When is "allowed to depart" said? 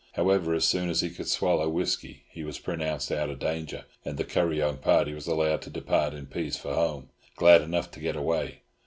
5.27-6.15